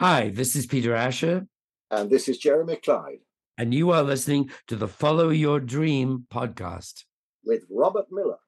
[0.00, 1.46] Hi, this is Peter Asher.
[1.90, 3.18] And this is Jeremy Clyde.
[3.58, 7.04] And you are listening to the Follow Your Dream podcast
[7.44, 8.38] with Robert Miller.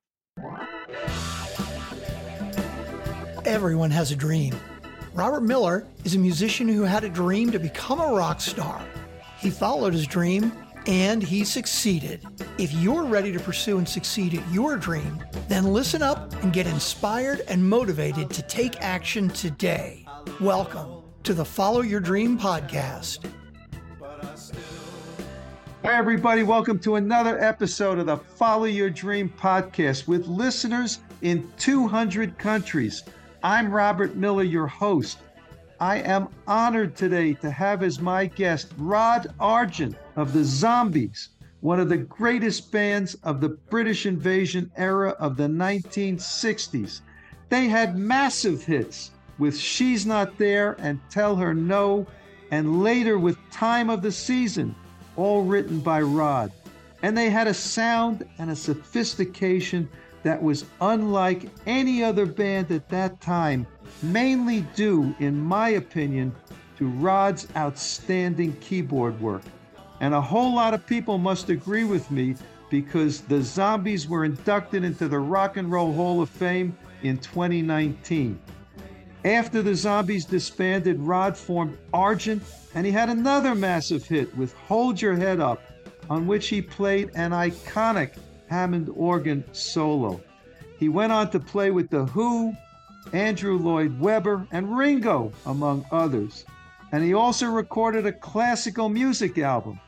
[3.45, 4.57] Everyone has a dream.
[5.12, 8.82] Robert Miller is a musician who had a dream to become a rock star.
[9.39, 10.53] He followed his dream
[10.87, 12.25] and he succeeded.
[12.57, 16.66] If you're ready to pursue and succeed at your dream, then listen up and get
[16.66, 20.07] inspired and motivated to take action today.
[20.41, 23.25] Welcome to the Follow Your Dream podcast.
[25.85, 26.43] Hi, everybody.
[26.43, 33.05] Welcome to another episode of the Follow Your Dream podcast with listeners in 200 countries.
[33.45, 35.19] I'm Robert Miller, your host.
[35.78, 41.28] I am honored today to have as my guest Rod Argent of the Zombies,
[41.61, 47.03] one of the greatest bands of the British invasion era of the 1960s.
[47.48, 52.06] They had massive hits with She's Not There and Tell Her No,
[52.50, 54.75] and later with Time of the Season,
[55.17, 56.53] all written by Rod.
[57.03, 59.89] And they had a sound and a sophistication
[60.23, 63.67] that was unlike any other band at that time,
[64.03, 66.34] mainly due, in my opinion,
[66.78, 69.43] to Rod's outstanding keyboard work.
[70.01, 72.37] And a whole lot of people must agree with me
[72.71, 78.39] because the Zombies were inducted into the Rock and Roll Hall of Fame in 2019.
[79.25, 82.42] After the Zombies disbanded, Rod formed Argent,
[82.75, 85.62] and he had another massive hit with Hold Your Head Up,
[86.11, 88.15] on which he played an iconic
[88.48, 90.20] Hammond organ solo.
[90.77, 92.53] He went on to play with The Who,
[93.12, 96.45] Andrew Lloyd Webber, and Ringo, among others.
[96.91, 99.78] And he also recorded a classical music album.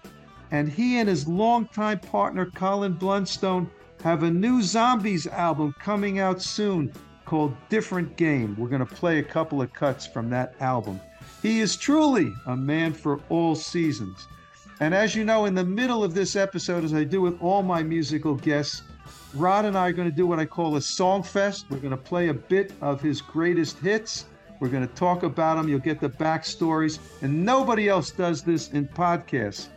[0.52, 3.68] And he and his longtime partner Colin Blunstone
[4.04, 6.92] have a new Zombies album coming out soon
[7.24, 8.54] called Different Game.
[8.58, 11.00] We're going to play a couple of cuts from that album.
[11.42, 14.26] He is truly a man for all seasons.
[14.80, 17.62] And as you know, in the middle of this episode, as I do with all
[17.62, 18.82] my musical guests,
[19.34, 21.66] Rod and I are going to do what I call a song fest.
[21.68, 24.26] We're going to play a bit of his greatest hits.
[24.60, 25.68] We're going to talk about them.
[25.68, 26.98] You'll get the backstories.
[27.22, 29.68] And nobody else does this in podcasts.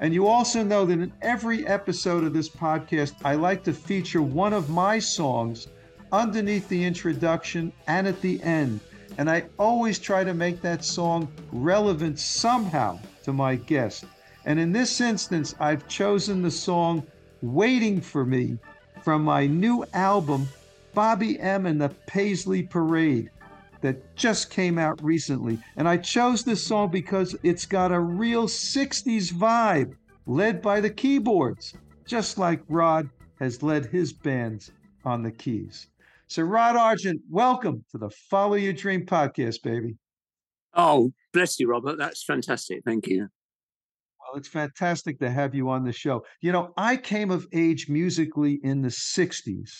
[0.00, 4.22] And you also know that in every episode of this podcast, I like to feature
[4.22, 5.68] one of my songs
[6.14, 8.78] underneath the introduction and at the end.
[9.18, 14.04] And I always try to make that song relevant somehow to my guest.
[14.44, 17.04] And in this instance, I've chosen the song
[17.42, 18.58] Waiting for Me
[19.02, 20.48] from my new album,
[20.94, 21.66] Bobby M.
[21.66, 23.30] and the Paisley Parade,
[23.80, 25.58] that just came out recently.
[25.76, 30.90] And I chose this song because it's got a real 60s vibe, led by the
[30.90, 31.74] keyboards,
[32.06, 33.10] just like Rod
[33.40, 34.70] has led his bands
[35.04, 35.88] on the keys.
[36.26, 39.96] So, Rod Argent, welcome to the Follow Your Dream podcast, baby.
[40.72, 41.98] Oh, bless you, Robert.
[41.98, 42.82] That's fantastic.
[42.82, 43.20] Thank you.
[43.20, 46.24] Well, it's fantastic to have you on the show.
[46.40, 49.70] You know, I came of age musically in the 60s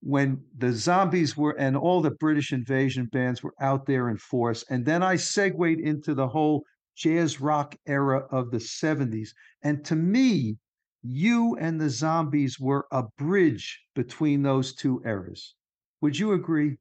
[0.00, 4.62] when the zombies were and all the British invasion bands were out there in force.
[4.68, 6.62] And then I segued into the whole
[6.94, 9.30] jazz rock era of the 70s.
[9.62, 10.58] And to me,
[11.02, 15.54] you and the zombies were a bridge between those two eras.
[16.00, 16.78] Would you agree?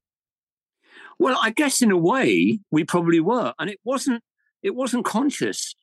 [1.18, 4.24] Well, I guess in a way we probably were, and it wasn't
[4.64, 5.76] it wasn't conscious.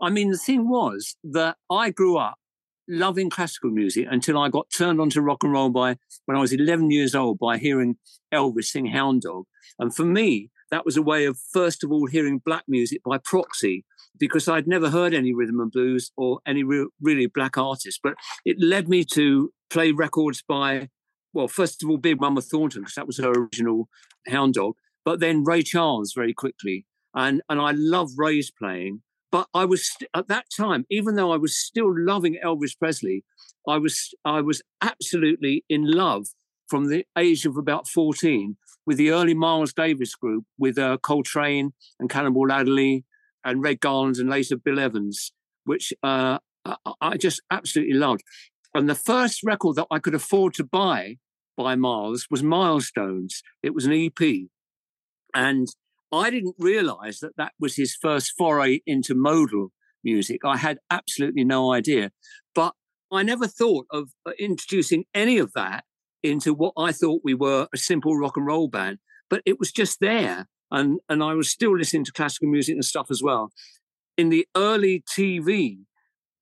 [0.00, 2.36] I mean, the thing was that I grew up
[2.88, 5.96] loving classical music until I got turned on to rock and roll by
[6.26, 7.96] when I was 11 years old by hearing
[8.32, 9.44] Elvis sing Hound Dog.
[9.78, 13.18] And for me, that was a way of first of all hearing black music by
[13.18, 13.84] proxy
[14.18, 18.00] because I'd never heard any rhythm and blues or any re- really black artists.
[18.02, 20.88] But it led me to play records by
[21.34, 23.88] well, first of all, Big Mama Thornton, because that was her original
[24.28, 26.86] hound dog, but then Ray Charles very quickly.
[27.14, 29.02] And, and I love Ray's playing.
[29.30, 33.24] But I was st- at that time, even though I was still loving Elvis Presley,
[33.66, 36.26] I was I was absolutely in love
[36.68, 38.56] from the age of about 14
[38.86, 43.04] with the early Miles Davis group with uh, Coltrane and Cannonball Adderley
[43.44, 45.32] and Red Garland and later Bill Evans,
[45.64, 46.38] which uh,
[47.00, 48.22] I just absolutely loved.
[48.74, 51.18] And the first record that I could afford to buy
[51.56, 53.42] by Miles was Milestones.
[53.62, 54.48] It was an EP.
[55.34, 55.68] And
[56.12, 59.72] I didn't realize that that was his first foray into modal
[60.02, 60.40] music.
[60.44, 62.10] I had absolutely no idea.
[62.54, 62.74] But
[63.12, 65.84] I never thought of uh, introducing any of that
[66.22, 68.98] into what I thought we were a simple rock and roll band.
[69.28, 70.46] But it was just there.
[70.70, 73.52] And, and I was still listening to classical music and stuff as well.
[74.16, 75.78] In the early TV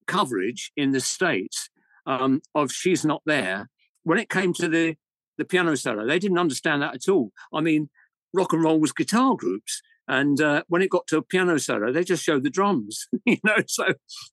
[0.06, 1.70] coverage in the States
[2.06, 3.68] um, of She's Not There,
[4.04, 4.96] when it came to the
[5.38, 6.06] the piano solo.
[6.06, 7.32] They didn't understand that at all.
[7.52, 7.90] I mean,
[8.32, 9.82] rock and roll was guitar groups.
[10.08, 13.38] And uh, when it got to a piano solo, they just showed the drums, you
[13.44, 13.56] know.
[13.66, 13.84] So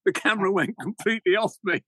[0.06, 1.81] the camera went completely off me.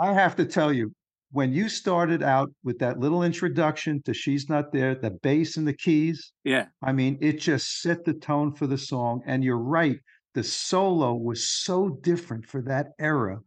[0.00, 0.92] I have to tell you,
[1.32, 5.66] when you started out with that little introduction to She's Not There, the bass and
[5.66, 6.66] the keys, Yeah.
[6.82, 9.22] I mean, it just set the tone for the song.
[9.26, 9.98] And you're right,
[10.34, 13.40] the solo was so different for that era.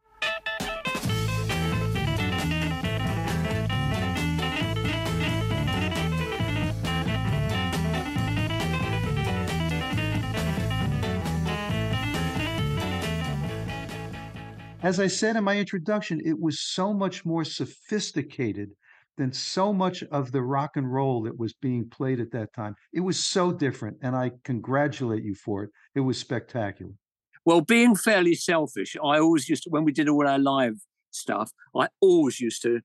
[14.86, 18.70] As I said in my introduction, it was so much more sophisticated
[19.18, 22.76] than so much of the rock and roll that was being played at that time.
[22.94, 25.72] It was so different, and I congratulate you for it.
[25.96, 26.92] It was spectacular.
[27.46, 30.76] Well, being fairly selfish, I always used to, when we did all our live
[31.10, 32.82] stuff, I always used to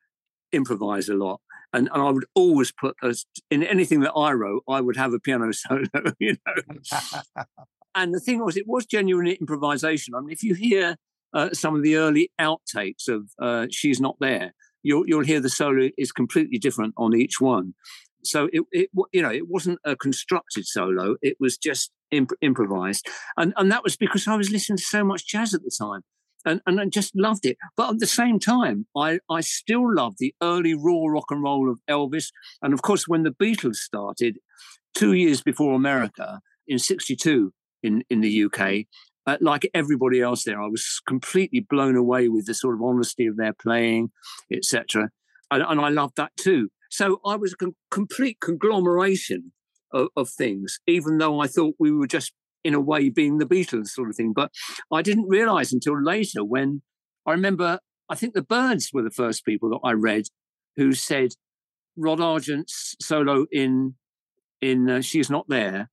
[0.53, 1.43] improvise a lot.
[1.75, 5.13] And, and I would always put us in anything that I wrote, I would have
[5.13, 5.85] a piano solo,
[6.19, 7.43] you know.
[7.95, 10.15] and the thing was, it was genuine improvisation.
[10.15, 10.97] I mean, if you hear
[11.33, 15.49] uh, some of the early outtakes of uh, "She's Not There," you'll you'll hear the
[15.49, 17.75] solo is completely different on each one.
[18.23, 23.09] So it, it you know it wasn't a constructed solo; it was just imp- improvised,
[23.37, 26.03] and and that was because I was listening to so much jazz at the time.
[26.47, 27.59] And, and I just loved it.
[27.77, 31.71] But at the same time, I, I still love the early raw rock and roll
[31.71, 32.29] of Elvis.
[32.63, 34.39] And of course, when the Beatles started,
[34.95, 38.87] two years before America, in 62 in, in the UK,
[39.31, 43.27] uh, like everybody else there, I was completely blown away with the sort of honesty
[43.27, 44.11] of their playing,
[44.53, 45.11] etc.
[45.51, 46.69] And, and, I loved that too.
[46.91, 49.53] So I was a com- complete conglomeration
[49.93, 52.33] of, of, things, even though I thought we were just
[52.65, 54.33] in a way being the Beatles sort of thing.
[54.35, 54.51] But
[54.93, 56.83] I didn't realize until later when
[57.27, 57.79] I remember,
[58.09, 60.25] I think the Byrds were the first people that I read
[60.77, 61.33] who said
[61.97, 63.95] Rod Argent's solo in
[64.61, 65.89] in uh, She's Not There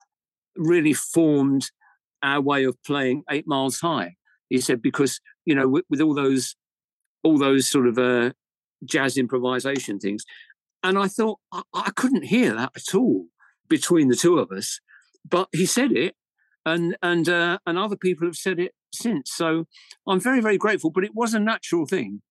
[0.55, 1.69] really formed
[2.23, 4.15] our way of playing Eight Miles High.
[4.49, 6.55] He said because you know with, with all those
[7.23, 8.31] all those sort of uh,
[8.85, 10.23] jazz improvisation things,
[10.83, 13.27] and I thought I, I couldn't hear that at all
[13.69, 14.79] between the two of us,
[15.27, 16.15] but he said it,
[16.65, 19.31] and and uh, and other people have said it since.
[19.31, 19.65] So
[20.07, 20.91] I'm very very grateful.
[20.91, 22.21] But it was a natural thing.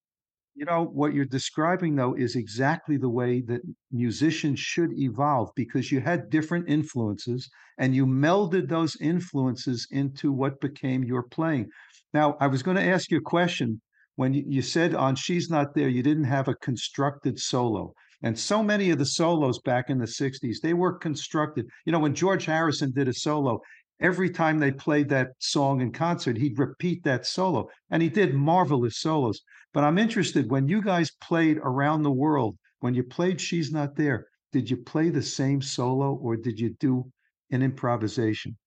[0.57, 3.61] You know what you're describing though is exactly the way that
[3.91, 10.59] musicians should evolve because you had different influences and you melded those influences into what
[10.59, 11.69] became your playing.
[12.11, 13.79] Now, I was going to ask you a question
[14.15, 17.93] when you said on She's Not There, you didn't have a constructed solo.
[18.23, 21.67] And so many of the solos back in the 60s, they were constructed.
[21.85, 23.59] You know, when George Harrison did a solo,
[23.99, 27.67] every time they played that song in concert, he'd repeat that solo.
[27.91, 29.41] And he did marvelous solos.
[29.73, 33.95] But I'm interested when you guys played around the world, when you played She's Not
[33.95, 37.11] There, did you play the same solo or did you do
[37.51, 38.57] an improvisation?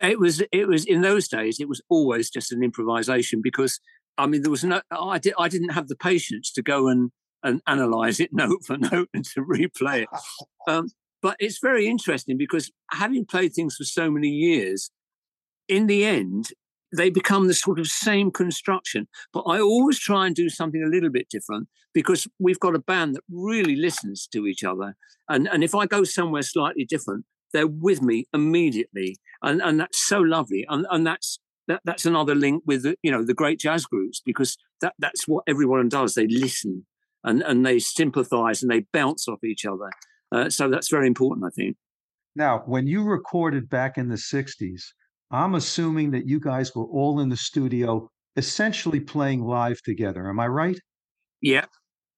[0.00, 3.80] It was it was in those days it was always just an improvisation because
[4.16, 7.10] I mean there was no I did I didn't have the patience to go and
[7.42, 10.08] and analyze it note for note and to replay it.
[10.68, 10.88] Um,
[11.22, 14.90] but it's very interesting because having played things for so many years,
[15.68, 16.50] in the end,
[16.96, 19.08] they become the sort of same construction.
[19.32, 22.80] But I always try and do something a little bit different because we've got a
[22.80, 24.96] band that really listens to each other.
[25.28, 29.16] And, and if I go somewhere slightly different, they're with me immediately.
[29.42, 30.66] And, and that's so lovely.
[30.68, 31.38] And, and that's,
[31.68, 35.26] that, that's another link with, the, you know, the great jazz groups because that, that's
[35.26, 36.14] what everyone does.
[36.14, 36.86] They listen
[37.24, 39.90] and, and they sympathize and they bounce off each other.
[40.32, 41.76] Uh, so that's very important, I think.
[42.36, 44.82] Now, when you recorded back in the 60s,
[45.30, 50.28] I'm assuming that you guys were all in the studio essentially playing live together.
[50.28, 50.78] Am I right?
[51.40, 51.66] Yeah.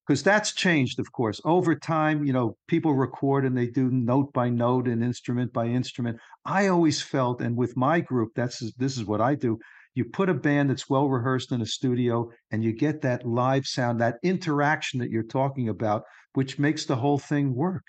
[0.06, 1.40] Because that's changed, of course.
[1.44, 5.66] Over time, you know, people record and they do note by note and instrument by
[5.66, 6.18] instrument.
[6.44, 9.58] I always felt, and with my group, that's this is what I do.
[9.94, 13.66] You put a band that's well rehearsed in a studio and you get that live
[13.66, 16.02] sound, that interaction that you're talking about,
[16.32, 17.84] which makes the whole thing work.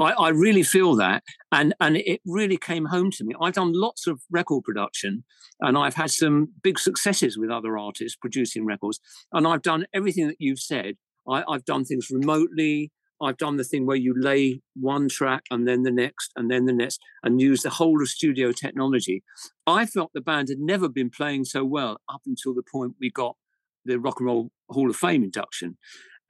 [0.00, 3.34] I, I, really feel that, and and it really came home to me.
[3.40, 5.24] I've done lots of record production,
[5.60, 8.98] and I've had some big successes with other artists producing records,
[9.32, 10.96] and I've done everything that you've said.
[11.28, 12.90] I, I've done things remotely.
[13.22, 16.64] I've done the thing where you lay one track and then the next and then
[16.64, 19.22] the next and use the whole of studio technology.
[19.66, 23.10] I felt the band had never been playing so well up until the point we
[23.10, 23.36] got
[23.84, 25.76] the Rock and Roll Hall of Fame induction.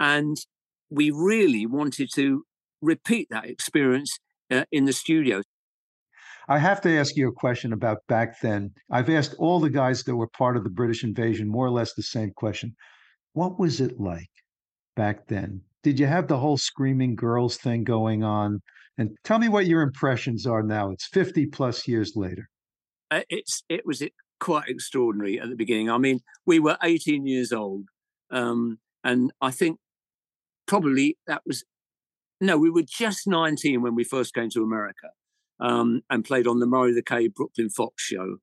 [0.01, 0.37] And
[0.91, 2.45] we really wanted to
[2.81, 4.19] repeat that experience
[4.51, 5.43] uh, in the studio.
[6.49, 8.73] I have to ask you a question about back then.
[8.91, 11.95] I've asked all the guys that were part of the British invasion more or less
[11.95, 12.75] the same question.
[13.35, 14.31] What was it like
[14.97, 15.63] back then?
[15.83, 18.61] Did you have the whole screaming girls thing going on?
[18.99, 20.91] And tell me what your impressions are now.
[20.91, 22.49] It's 50 plus years later.
[23.11, 24.03] Uh, it's it was
[24.41, 25.91] quite extraordinary at the beginning.
[25.91, 27.85] I mean, we were 18 years old,
[28.31, 29.79] um, and I think
[30.67, 31.65] probably that was
[32.41, 35.09] no, we were just 19 when we first came to America
[35.61, 38.37] um, and played on the Murray the K Brooklyn Fox show.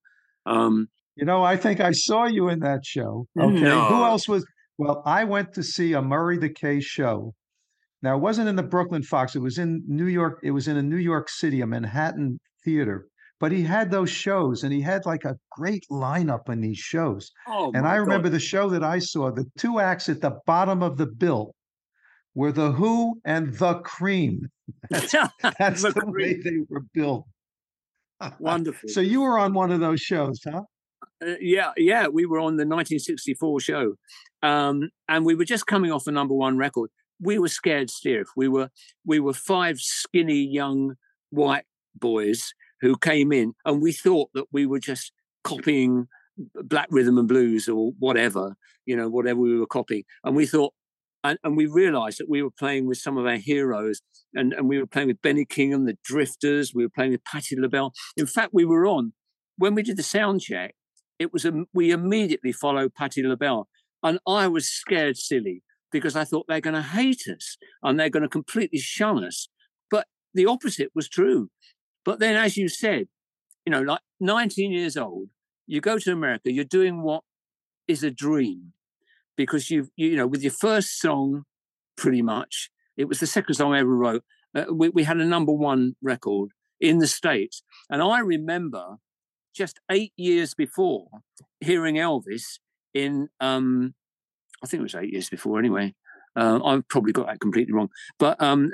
[0.45, 3.27] Um, you know, I think I saw you in that show.
[3.39, 3.85] Okay, no.
[3.85, 4.45] who else was?
[4.77, 7.33] Well, I went to see a Murray the K show.
[8.03, 9.35] Now, it wasn't in the Brooklyn Fox.
[9.35, 10.39] It was in New York.
[10.43, 13.07] It was in a New York City, a Manhattan theater.
[13.39, 17.31] But he had those shows, and he had like a great lineup in these shows.
[17.47, 18.35] oh, and I remember God.
[18.35, 19.31] the show that I saw.
[19.31, 21.53] The two acts at the bottom of the bill
[22.37, 24.47] were the Who and the Cream.
[24.91, 27.25] That's The the way they were built.
[28.39, 28.89] Wonderful.
[28.89, 30.61] So you were on one of those shows, huh?
[31.19, 33.95] Uh, yeah, yeah, we were on the 1964 show,
[34.43, 36.91] um, and we were just coming off a number one record.
[37.19, 38.27] We were scared stiff.
[38.35, 38.69] We were
[39.03, 40.95] we were five skinny young
[41.31, 41.65] white
[41.95, 45.11] boys who came in, and we thought that we were just
[45.43, 50.03] copying black rhythm and blues or whatever, you know, whatever we were copying.
[50.23, 50.73] And we thought,
[51.29, 54.01] and, and we realized that we were playing with some of our heroes,
[54.33, 56.73] and, and we were playing with Benny Kingham, the Drifters.
[56.73, 57.93] We were playing with Patti LaBelle.
[58.15, 59.13] In fact, we were on
[59.57, 60.75] when we did the sound check
[61.19, 63.67] it was a, we immediately followed Patti LaBelle,
[64.03, 68.09] and I was scared silly because I thought they're going to hate us and they're
[68.09, 69.47] going to completely shun us.
[69.89, 71.49] But the opposite was true.
[72.05, 73.07] But then, as you said,
[73.65, 75.29] you know, like 19 years old,
[75.65, 77.23] you go to America, you're doing what
[77.87, 78.73] is a dream
[79.37, 81.43] because you've you know with your first song,
[81.95, 84.23] pretty much it was the second song I ever wrote.
[84.55, 86.49] Uh, we, we had a number one record
[86.81, 88.97] in the states, and I remember
[89.55, 91.07] just eight years before
[91.59, 92.59] hearing Elvis
[92.93, 93.95] in, um,
[94.63, 95.95] I think it was eight years before anyway.
[96.35, 97.89] Uh, I've probably got that completely wrong,
[98.19, 98.71] but um,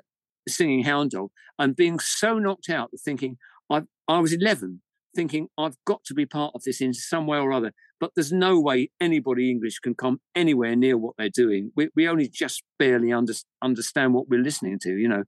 [0.47, 3.37] singing Hound Dog and being so knocked out, thinking
[3.69, 4.81] I I was 11,
[5.15, 7.71] thinking I've got to be part of this in some way or other.
[7.99, 11.71] But there's no way anybody English can come anywhere near what they're doing.
[11.75, 15.23] We we only just barely under, understand what we're listening to, you know.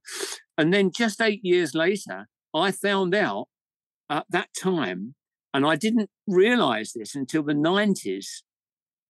[0.58, 3.48] And then just eight years later, I found out
[4.10, 5.15] at that time
[5.54, 8.44] and I didn't realize this until the 90s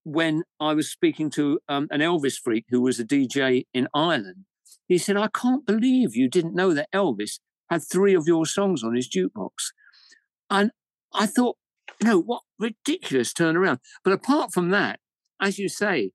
[0.04, 4.46] when I was speaking to um, an Elvis freak who was a DJ in Ireland.
[4.88, 7.40] He said, I can't believe you didn't know that Elvis
[7.70, 9.72] had three of your songs on his jukebox.
[10.50, 10.72] And
[11.14, 11.58] I thought,
[12.04, 13.80] no, what ridiculous turnaround.
[14.04, 15.00] But apart from that,
[15.42, 16.12] as you say,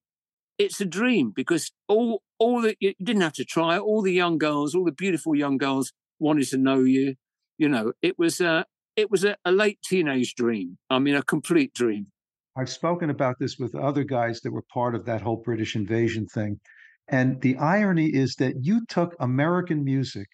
[0.59, 3.79] it's a dream because all all the you didn't have to try.
[3.79, 7.15] All the young girls, all the beautiful young girls wanted to know you.
[7.59, 10.79] You know, it was a it was a, a late teenage dream.
[10.91, 12.09] I mean, a complete dream.
[12.57, 16.27] I've spoken about this with other guys that were part of that whole British invasion
[16.27, 16.61] thing.
[17.09, 20.27] And the irony is that you took American music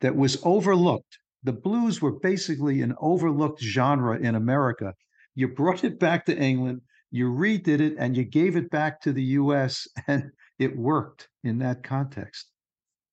[0.00, 1.18] that was overlooked.
[1.46, 4.94] The blues were basically an overlooked genre in America.
[5.36, 6.80] You brought it back to England,
[7.12, 11.58] you redid it, and you gave it back to the US, and it worked in
[11.58, 12.50] that context.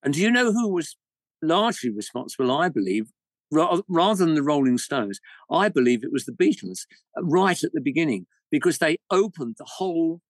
[0.01, 0.97] And do you know who was
[1.43, 2.51] largely responsible?
[2.51, 3.11] I believe,
[3.51, 5.19] ra- rather than the Rolling Stones,
[5.51, 10.21] I believe it was the Beatles right at the beginning because they opened the whole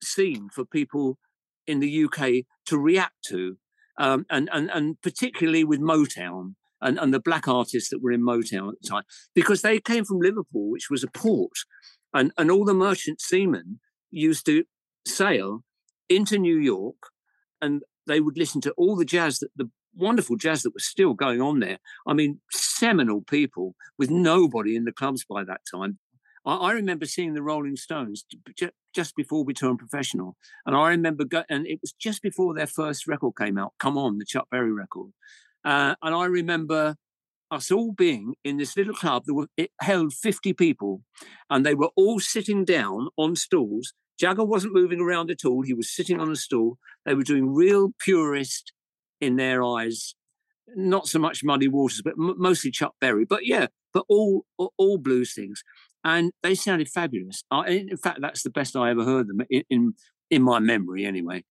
[0.00, 1.18] scene for people
[1.66, 3.56] in the UK to react to,
[3.98, 8.22] um, and, and and particularly with Motown and, and the black artists that were in
[8.22, 9.04] Motown at the time,
[9.34, 11.58] because they came from Liverpool, which was a port,
[12.12, 13.80] and and all the merchant seamen
[14.10, 14.64] used to
[15.06, 15.64] sail
[16.08, 16.96] into New York,
[17.60, 21.14] and they would listen to all the jazz that the wonderful jazz that was still
[21.14, 21.78] going on there.
[22.06, 25.98] I mean, seminal people with nobody in the clubs by that time.
[26.46, 28.24] I, I remember seeing the Rolling Stones
[28.56, 32.54] j- just before we turned professional, and I remember, go- and it was just before
[32.54, 35.10] their first record came out, "Come On," the Chuck Berry record,
[35.64, 36.96] uh, and I remember
[37.50, 41.02] us all being in this little club that were, it held 50 people
[41.48, 43.94] and they were all sitting down on stools.
[44.18, 45.62] Jagger wasn't moving around at all.
[45.62, 46.78] He was sitting on a stool.
[47.06, 48.72] They were doing real purist
[49.20, 50.14] in their eyes.
[50.74, 54.74] Not so much muddy waters but m- mostly chuck berry but yeah but all all,
[54.76, 55.62] all blues things.
[56.04, 57.44] And they sounded fabulous.
[57.50, 59.94] I, in fact that's the best i ever heard them in in,
[60.30, 61.44] in my memory anyway.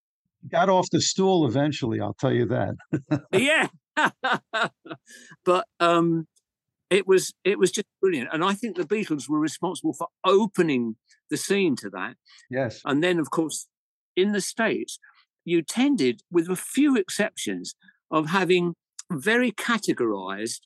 [0.52, 2.76] Got off the stool eventually, I'll tell you that.
[3.32, 3.70] yeah
[5.46, 6.28] but um
[6.90, 8.30] it was it was just brilliant.
[8.32, 10.96] And i think the beatles were responsible for opening
[11.30, 12.16] the scene to that.
[12.50, 12.82] Yes.
[12.86, 13.68] and then of course
[14.16, 15.00] in the states
[15.46, 17.76] you tended with a few exceptions
[18.12, 18.74] of having
[19.12, 20.62] very categorized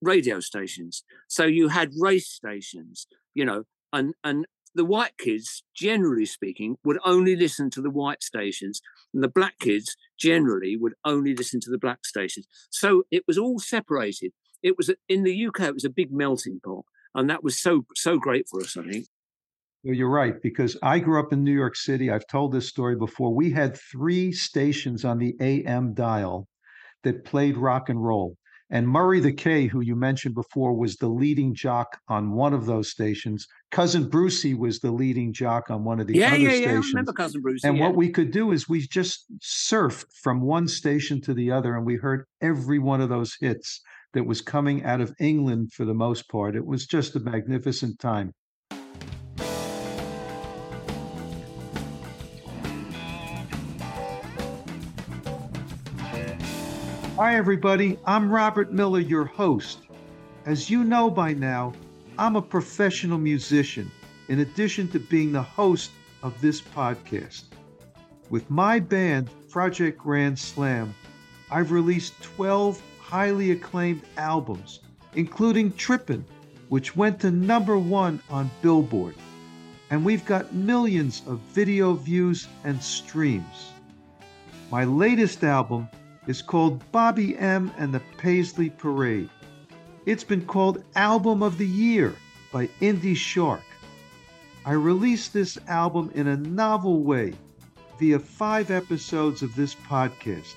[0.00, 1.04] radio stations.
[1.28, 6.98] So you had race stations you know and and the white kids, generally speaking, would
[7.04, 8.80] only listen to the white stations,
[9.12, 12.46] and the black kids generally would only listen to the black stations.
[12.70, 14.32] So it was all separated.
[14.62, 15.60] It was in the UK.
[15.60, 18.76] It was a big melting pot, and that was so so great for us.
[18.76, 19.06] I think.
[19.84, 22.10] Well, you're right because I grew up in New York City.
[22.10, 23.34] I've told this story before.
[23.34, 26.48] We had three stations on the AM dial
[27.02, 28.38] that played rock and roll.
[28.74, 32.66] And Murray the K, who you mentioned before, was the leading jock on one of
[32.66, 33.46] those stations.
[33.70, 36.66] Cousin Brucey was the leading jock on one of the yeah, other yeah, stations.
[36.66, 36.72] yeah.
[36.72, 37.68] I remember Cousin Brucey.
[37.68, 37.86] And yeah.
[37.86, 41.86] what we could do is we just surfed from one station to the other, and
[41.86, 43.80] we heard every one of those hits
[44.12, 46.56] that was coming out of England for the most part.
[46.56, 48.32] It was just a magnificent time.
[57.16, 57.96] Hi, everybody.
[58.06, 59.78] I'm Robert Miller, your host.
[60.46, 61.72] As you know by now,
[62.18, 63.88] I'm a professional musician,
[64.26, 65.92] in addition to being the host
[66.24, 67.44] of this podcast.
[68.30, 70.92] With my band, Project Grand Slam,
[71.52, 74.80] I've released 12 highly acclaimed albums,
[75.14, 76.24] including Trippin',
[76.68, 79.14] which went to number one on Billboard.
[79.90, 83.70] And we've got millions of video views and streams.
[84.68, 85.88] My latest album
[86.26, 89.30] is called Bobby M and the Paisley Parade.
[90.06, 92.14] It's been called Album of the Year
[92.52, 93.62] by Indie Shark.
[94.64, 97.34] I released this album in a novel way
[97.98, 100.54] via five episodes of this podcast,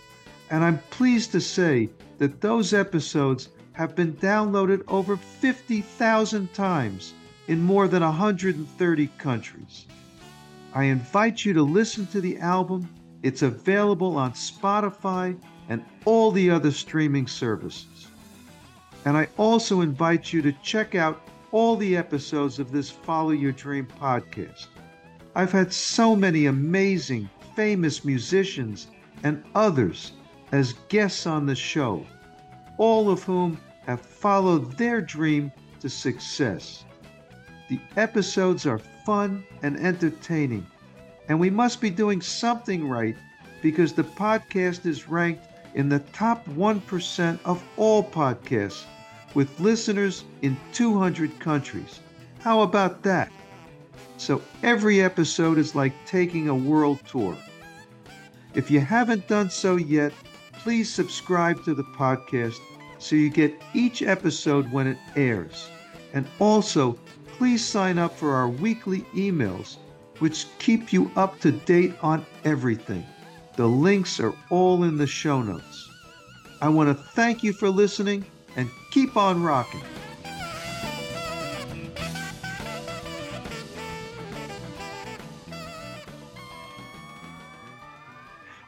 [0.49, 7.13] and I'm pleased to say that those episodes have been downloaded over 50,000 times
[7.47, 9.85] in more than 130 countries.
[10.73, 12.89] I invite you to listen to the album.
[13.23, 15.37] It's available on Spotify
[15.69, 18.07] and all the other streaming services.
[19.05, 21.21] And I also invite you to check out
[21.51, 24.67] all the episodes of this Follow Your Dream podcast.
[25.35, 28.87] I've had so many amazing, famous musicians
[29.23, 30.13] and others
[30.51, 32.05] as guests on the show,
[32.77, 36.85] all of whom have followed their dream to success.
[37.69, 40.65] The episodes are fun and entertaining,
[41.29, 43.15] and we must be doing something right
[43.61, 45.45] because the podcast is ranked
[45.77, 48.83] in the top 1% of all podcasts
[49.35, 51.99] with listeners in 200 countries.
[52.39, 53.31] How about that?
[54.17, 57.37] So every episode is like taking a world tour.
[58.55, 60.13] If you haven't done so yet,
[60.53, 62.57] please subscribe to the podcast
[62.97, 65.69] so you get each episode when it airs.
[66.11, 66.97] And also,
[67.37, 69.77] please sign up for our weekly emails,
[70.17, 73.05] which keep you up to date on everything.
[73.57, 75.89] The links are all in the show notes.
[76.61, 78.23] I want to thank you for listening
[78.55, 79.81] and keep on rocking.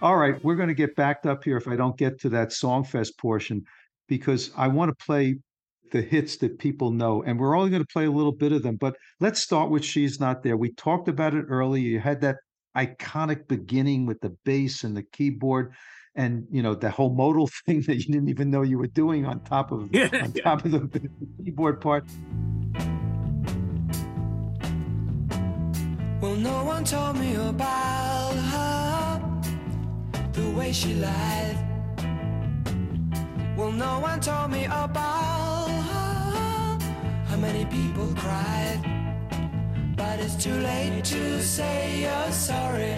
[0.02, 2.50] All right, we're going to get backed up here if I don't get to that
[2.50, 3.62] Songfest portion
[4.08, 5.36] because I want to play
[5.92, 7.22] the hits that people know.
[7.22, 8.78] And we're only going to play a little bit of them.
[8.78, 10.58] But let's start with She's Not There.
[10.58, 11.88] We talked about it earlier.
[11.88, 12.38] You had that
[12.78, 15.74] iconic beginning with the bass and the keyboard
[16.16, 19.26] and you know the whole modal thing that you didn't even know you were doing
[19.26, 21.10] on top of Yeah, on top of the, the
[21.44, 22.06] keyboard part.
[26.22, 29.42] Well, no one told me about her,
[30.34, 31.58] the way she lied.
[33.56, 36.78] Well, no one told me about her,
[37.26, 38.99] how many people cried.
[40.00, 42.94] But it's too late to say you're sorry.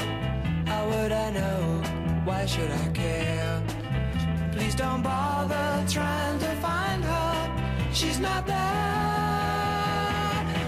[0.68, 1.82] How would I know?
[2.26, 3.64] Why should I care?
[4.52, 7.92] Please don't bother trying to find her.
[7.92, 8.56] She's not there.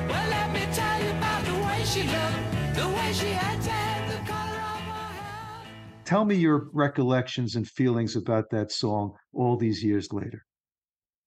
[0.10, 4.10] Well, let me tell you about the way she looked, the way she had hair,
[4.10, 5.66] the color of her hair.
[6.04, 10.44] Tell me your recollections and feelings about that song all these years later.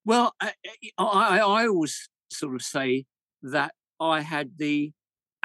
[0.04, 0.54] Well, I,
[0.98, 3.04] I, I always sort of say
[3.42, 4.92] that I had the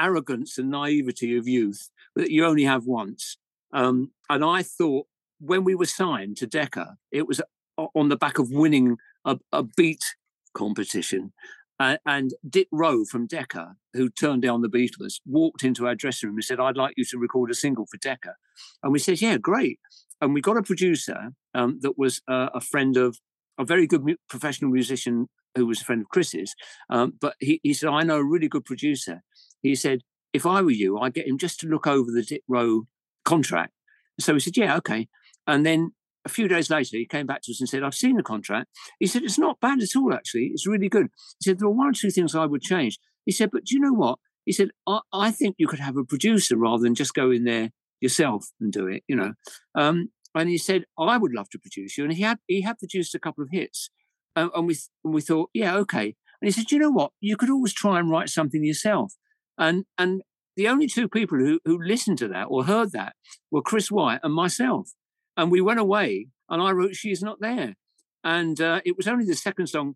[0.01, 3.37] arrogance and naivety of youth that you only have once.
[3.73, 5.07] Um, and I thought
[5.39, 7.41] when we were signed to Decca, it was
[7.77, 10.15] on the back of winning a, a beat
[10.53, 11.33] competition.
[11.79, 16.29] Uh, and Dick Rowe from Decca, who turned down the Beatles, walked into our dressing
[16.29, 18.35] room and said, I'd like you to record a single for Decca.
[18.83, 19.79] And we said, Yeah, great.
[20.21, 23.17] And we got a producer um, that was uh, a friend of
[23.57, 26.53] a very good professional musician who was a friend of Chris's.
[26.89, 29.23] Um, but he, he said, I know a really good producer.
[29.61, 30.01] He said,
[30.33, 32.87] if I were you, I'd get him just to look over the Dick Rowe
[33.25, 33.73] contract.
[34.19, 35.07] So we said, yeah, okay.
[35.47, 35.91] And then
[36.25, 38.69] a few days later, he came back to us and said, I've seen the contract.
[38.99, 40.51] He said, it's not bad at all, actually.
[40.53, 41.07] It's really good.
[41.39, 42.99] He said, there are one or two things I would change.
[43.25, 44.19] He said, but do you know what?
[44.45, 47.43] he said, I, I think you could have a producer rather than just go in
[47.43, 49.33] there yourself and do it, you know.
[49.75, 52.03] Um, and he said, I would love to produce you.
[52.03, 53.89] And he had he had produced a couple of hits.
[54.35, 56.15] Uh, and we and we thought, yeah, okay.
[56.41, 57.11] And he said, you know what?
[57.19, 59.13] You could always try and write something yourself.
[59.57, 60.21] And and
[60.55, 63.15] the only two people who, who listened to that or heard that
[63.49, 64.91] were Chris White and myself.
[65.37, 67.75] And we went away and I wrote She's Not There.
[68.23, 69.95] And uh, it was only the second song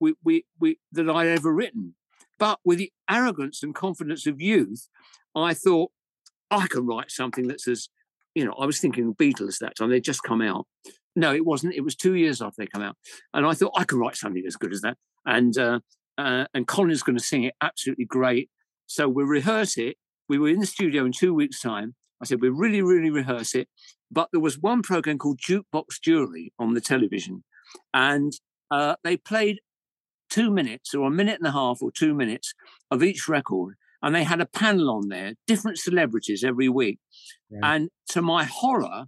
[0.00, 1.94] we, we, we, that I'd ever written.
[2.38, 4.88] But with the arrogance and confidence of youth,
[5.34, 5.90] I thought,
[6.50, 7.88] I can write something that's as,
[8.34, 9.90] you know, I was thinking Beatles that time.
[9.90, 10.66] They'd just come out.
[11.16, 11.74] No, it wasn't.
[11.74, 12.96] It was two years after they come out.
[13.34, 14.96] And I thought, I can write something as good as that.
[15.26, 15.80] And, uh,
[16.16, 18.48] uh, and going to sing it absolutely great.
[18.88, 19.96] So we rehearse it.
[20.28, 21.94] We were in the studio in two weeks' time.
[22.20, 23.68] I said, we really, really rehearse it.
[24.10, 27.44] But there was one program called Jukebox Jury on the television.
[27.92, 28.32] And
[28.70, 29.60] uh, they played
[30.30, 32.54] two minutes or a minute and a half or two minutes
[32.90, 33.74] of each record.
[34.02, 36.98] And they had a panel on there, different celebrities every week.
[37.50, 37.74] Right.
[37.74, 39.06] And to my horror,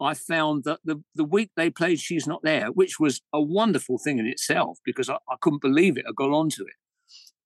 [0.00, 3.98] I found that the, the week they played She's Not There, which was a wonderful
[3.98, 6.06] thing in itself because I, I couldn't believe it.
[6.08, 6.72] I got onto it.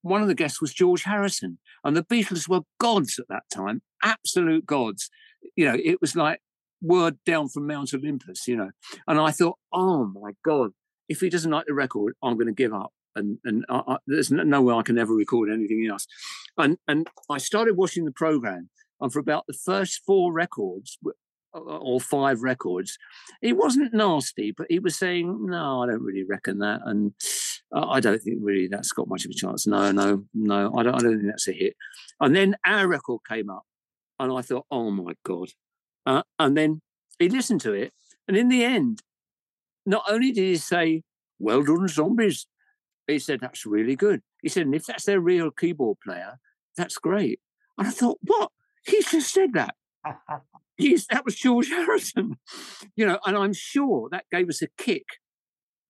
[0.05, 3.81] One of the guests was George Harrison, and the Beatles were gods at that time,
[4.03, 5.09] absolute gods.
[5.55, 6.41] You know, it was like
[6.81, 8.71] word down from Mount Olympus, you know.
[9.07, 10.71] And I thought, oh my God,
[11.09, 13.97] if he doesn't like the record, I'm going to give up and and I, I,
[14.07, 16.05] there's no way I can ever record anything else.
[16.57, 18.69] And and I started watching the program,
[19.01, 20.97] and for about the first four records
[21.55, 22.97] uh, or five records,
[23.41, 27.13] he wasn't nasty, but he was saying, "No, I don't really reckon that," and
[27.73, 29.67] I don't think really that's got much of a chance.
[29.67, 30.95] No, no, no, I don't.
[30.95, 31.75] I don't think that's a hit.
[32.19, 33.63] And then our record came up,
[34.19, 35.49] and I thought, "Oh my god!"
[36.05, 36.81] Uh, and then
[37.19, 37.91] he listened to it,
[38.27, 39.01] and in the end,
[39.85, 41.03] not only did he say,
[41.39, 42.47] "Well done, zombies,"
[43.07, 44.21] He said, that's really good.
[44.41, 46.39] He said, and if that's their real keyboard player,
[46.75, 47.39] that's great.
[47.77, 48.51] And I thought, what?
[48.85, 49.75] He just said that.
[50.77, 52.37] He's, that was George Harrison,
[52.95, 55.05] you know, and I'm sure that gave us a kick,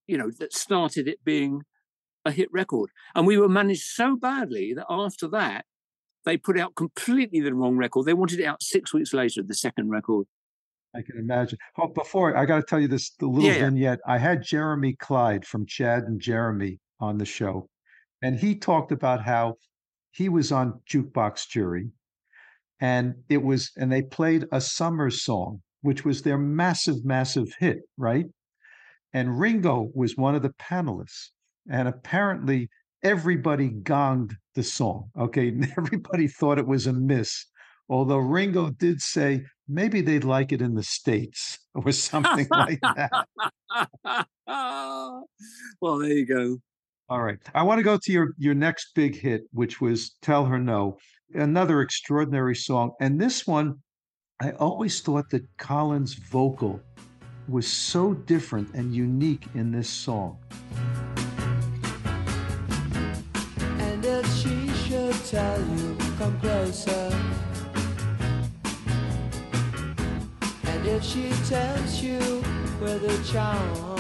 [0.08, 1.62] you know, that started it being
[2.26, 2.90] a hit record.
[3.14, 5.66] And we were managed so badly that after that,
[6.26, 8.06] they put out completely the wrong record.
[8.06, 10.26] They wanted it out six weeks later, the second record.
[10.96, 11.58] I can imagine.
[11.78, 14.00] Oh, before I got to tell you this, the little yeah, vignette.
[14.08, 17.70] I had Jeremy Clyde from Chad and Jeremy on the show,
[18.22, 19.56] and he talked about how
[20.12, 21.90] he was on jukebox jury,
[22.80, 27.80] and it was and they played a summer song, which was their massive, massive hit,
[27.98, 28.26] right?
[29.16, 31.30] And Ringo was one of the panelists,
[31.72, 32.70] and apparently
[33.02, 35.10] everybody gonged the song.
[35.18, 37.46] Okay, everybody thought it was a miss.
[37.88, 43.26] Although Ringo did say maybe they'd like it in the States or something like that.
[45.80, 46.58] well, there you go.
[47.08, 47.40] All right.
[47.54, 50.98] I want to go to your your next big hit, which was Tell Her No,
[51.34, 52.92] another extraordinary song.
[53.00, 53.76] And this one,
[54.42, 56.82] I always thought that Colin's vocal
[57.48, 60.38] was so different and unique in this song.
[63.80, 67.12] And if she should tell you, come closer.
[70.64, 72.20] And if she tells you
[72.82, 73.96] with a charm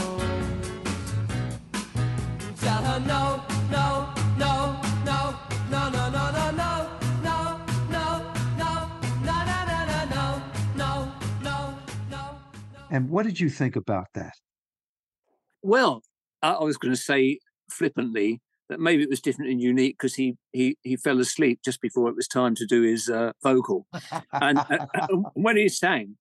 [2.65, 5.35] Tell her no, no, no, no,
[5.69, 7.04] no, no, no, no, no.
[12.89, 14.33] And what did you think about that?
[15.61, 16.03] Well,
[16.41, 20.37] I was going to say flippantly that maybe it was different and unique because he,
[20.51, 23.87] he he fell asleep just before it was time to do his uh, vocal,
[24.31, 26.17] and uh, uh when he sang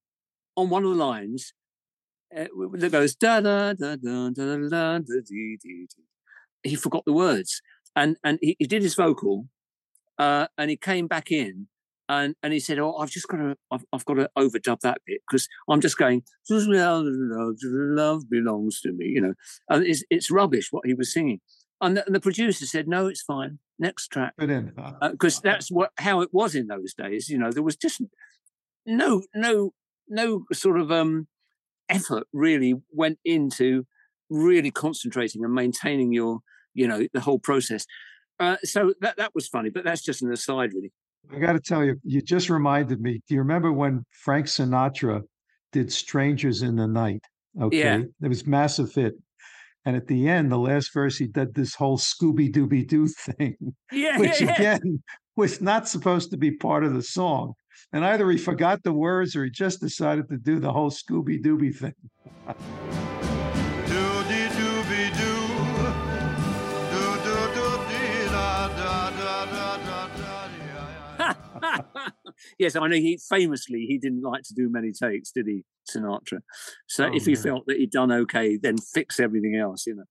[0.57, 1.53] on one of the lines,
[2.37, 6.69] uh, that goes da da da da da da da dee, dee, dee.
[6.71, 7.63] He forgot the words,
[7.97, 9.49] and and he, he did his vocal,
[10.19, 11.69] uh, and he came back in,
[12.09, 14.99] and and he said, "Oh, I've just got to, I've, I've got to overdub that
[15.07, 16.23] bit because I'm just going,
[17.63, 19.35] love belongs to me," you know,
[19.69, 21.41] and it's it's rubbish what he was singing,
[21.81, 24.35] and the, and the producer said, "No, it's fine, next track,"
[25.13, 27.29] because uh, that's what how it was in those days.
[27.29, 28.03] You know, there was just
[28.87, 29.73] no no
[30.09, 31.27] no sort of um
[31.89, 33.87] effort really went into
[34.31, 36.41] really concentrating and maintaining your
[36.75, 37.87] you know the whole process.
[38.41, 40.93] Uh, so that that was funny, but that's just an aside, really.
[41.33, 43.21] I got to tell you, you just reminded me.
[43.29, 45.23] Do you remember when Frank Sinatra
[45.73, 47.23] did "Strangers in the Night"?
[47.61, 48.03] Okay, yeah.
[48.23, 49.15] it was massive hit.
[49.87, 53.57] And at the end, the last verse, he did this whole Scooby Dooby Doo thing,
[53.93, 55.03] yeah, which yeah, again
[55.37, 57.55] was not supposed to be part of the song.
[57.93, 61.43] And either he forgot the words or he just decided to do the whole Scooby
[61.43, 61.95] Dooby thing.
[72.59, 76.41] yes, I know he famously he didn't like to do many takes, did he, Sinatra?
[76.87, 77.41] So Oh, if he yeah.
[77.41, 80.05] felt that he'd done okay, then fix everything else, you know.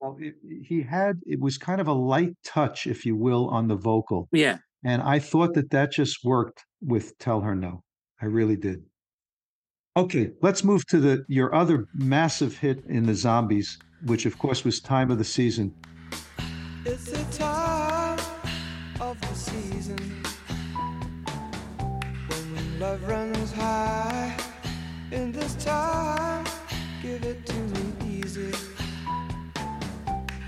[0.00, 3.68] Well, it, he had it was kind of a light touch, if you will, on
[3.68, 4.58] the vocal, Yeah.
[4.84, 7.82] and I thought that that just worked with "Tell Her No."
[8.20, 8.82] I really did.
[9.96, 14.64] Okay, let's move to the your other massive hit in the Zombies, which of course
[14.64, 15.72] was "Time of the Season."
[22.82, 24.36] Love runs high.
[25.12, 26.44] In this time,
[27.00, 28.52] give it to me easy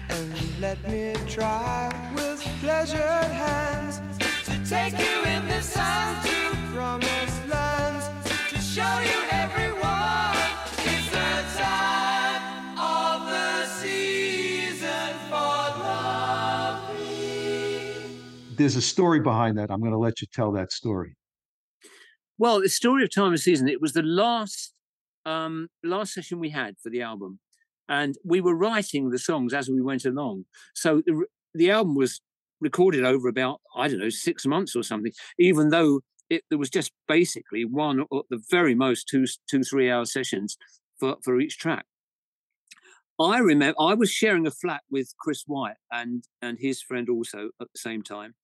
[0.09, 4.01] and let me try with pleasured hands
[4.47, 8.07] to take you in the sun to promised lands
[8.49, 10.37] to show you everyone.
[10.90, 12.42] It's the time
[12.77, 16.97] of the season for loving.
[18.57, 19.70] There's a story behind that.
[19.70, 21.14] I'm going to let you tell that story.
[22.38, 23.68] Well, the story of time of season.
[23.68, 24.73] It was the last
[25.25, 27.38] um, last session we had for the album,
[27.88, 30.44] and we were writing the songs as we went along.
[30.75, 32.20] So the the album was
[32.61, 35.12] recorded over about I don't know six months or something.
[35.38, 39.90] Even though it there was just basically one or the very most two two three
[39.90, 40.57] hour sessions
[40.99, 41.87] for for each track.
[43.20, 47.51] I remember I was sharing a flat with Chris White and and his friend also
[47.61, 48.35] at the same time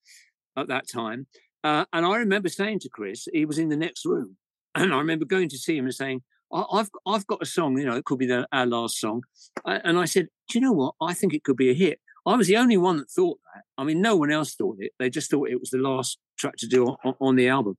[0.57, 1.27] at that time.
[1.63, 4.37] Uh, and I remember saying to Chris, he was in the next room,
[4.75, 7.85] and I remember going to see him and saying, "I've I've got a song, you
[7.85, 9.23] know, it could be the, our last song,"
[9.65, 10.95] and I said, "Do you know what?
[11.01, 13.65] I think it could be a hit." I was the only one that thought that.
[13.79, 14.93] I mean, no one else thought it.
[14.99, 17.77] They just thought it was the last track to do on, on the album.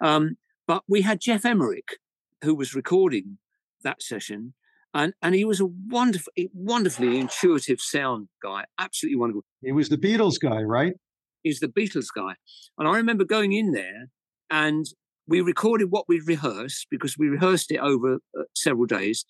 [0.00, 1.98] Um, but we had Geoff Emerick,
[2.42, 3.38] who was recording
[3.82, 4.54] that session,
[4.94, 9.98] and and he was a wonderful, wonderfully intuitive sound guy, absolutely wonderful He was the
[9.98, 10.94] Beatles guy, right?
[11.44, 12.34] Is the Beatles guy.
[12.78, 14.08] And I remember going in there
[14.50, 14.86] and
[15.26, 19.24] we recorded what we'd rehearsed because we rehearsed it over uh, several days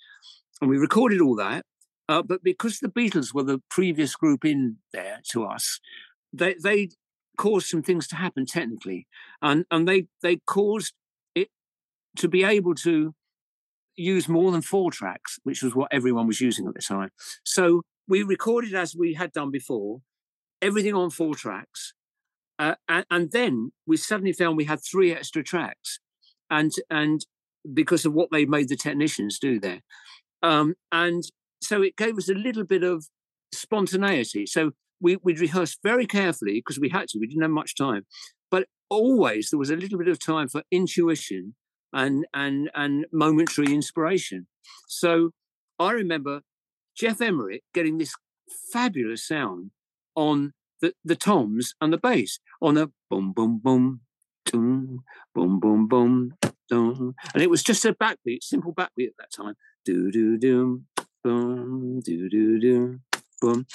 [0.60, 1.64] and we recorded all that.
[2.08, 5.80] Uh, but because the Beatles were the previous group in there to us,
[6.32, 6.88] they, they
[7.38, 9.06] caused some things to happen technically.
[9.40, 10.94] And, and they, they caused
[11.34, 11.48] it
[12.16, 13.14] to be able to
[13.96, 17.10] use more than four tracks, which was what everyone was using at the time.
[17.44, 20.00] So we recorded as we had done before,
[20.60, 21.94] everything on four tracks.
[22.58, 25.98] Uh, and, and then we suddenly found we had three extra tracks,
[26.50, 27.24] and and
[27.72, 29.80] because of what they made the technicians do there,
[30.42, 31.24] um, and
[31.60, 33.06] so it gave us a little bit of
[33.52, 34.46] spontaneity.
[34.46, 37.18] So we we'd rehearsed very carefully because we had to.
[37.18, 38.06] We didn't have much time,
[38.50, 41.54] but always there was a little bit of time for intuition
[41.92, 44.46] and and and momentary inspiration.
[44.86, 45.30] So
[45.78, 46.42] I remember
[46.96, 48.14] Geoff Emerick getting this
[48.72, 49.70] fabulous sound
[50.14, 54.00] on the, the toms and the bass on the boom boom boom
[54.50, 56.34] boom boom boom boom
[56.68, 57.14] dum.
[57.32, 59.54] and it was just a backbeat, simple backbeat at that time.
[59.84, 60.82] Do do do
[61.24, 63.00] boom do do do
[63.40, 63.66] boom,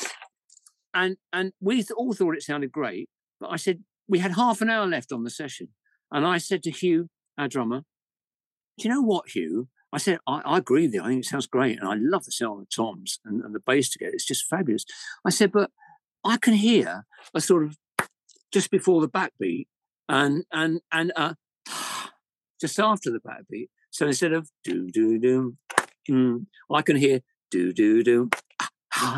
[0.94, 3.10] and and we all thought it sounded great.
[3.40, 5.70] But I said we had half an hour left on the session,
[6.12, 7.84] and I said to Hugh, our drummer,
[8.78, 11.02] "Do you know what, Hugh?" I said, I, I agree with you.
[11.02, 11.80] I think it sounds great.
[11.80, 14.12] And I love the sound of the toms and, and the bass together.
[14.14, 14.84] It's just fabulous.
[15.26, 15.72] I said, but
[16.28, 17.78] I can hear a sort of
[18.52, 19.68] just before the backbeat
[20.10, 21.34] and and and uh
[22.62, 23.70] just after the backbeat.
[23.92, 25.56] So instead of do do do,
[26.10, 28.30] mm, I can hear do do do,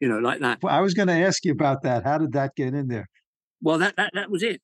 [0.00, 0.62] you know, like that.
[0.62, 2.04] Well, I was going to ask you about that.
[2.04, 3.08] How did that get in there?
[3.60, 4.62] Well, that that that was it.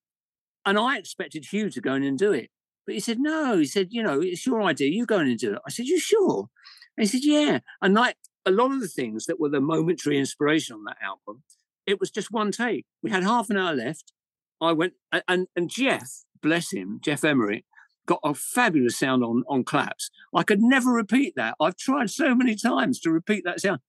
[0.64, 2.50] And I expected Hugh to go in and do it,
[2.86, 3.58] but he said no.
[3.58, 4.90] He said, you know, it's your idea.
[4.90, 5.58] You go in and do it.
[5.66, 6.48] I said, you sure?
[6.96, 7.58] And he said, yeah.
[7.82, 11.42] And like a lot of the things that were the momentary inspiration on that album,
[11.86, 12.86] it was just one take.
[13.02, 14.12] We had half an hour left.
[14.60, 14.94] I went
[15.28, 17.64] and and Geoff, bless him, Geoff Emerick,
[18.06, 20.10] got a fabulous sound on on claps.
[20.34, 21.56] I could never repeat that.
[21.60, 23.80] I've tried so many times to repeat that sound,